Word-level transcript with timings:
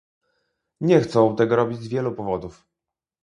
Nie 0.81 0.99
chcą 1.01 1.35
tego 1.35 1.55
robić 1.55 1.79
z 1.79 1.87
wielu 1.87 2.15
powodów 2.15 2.65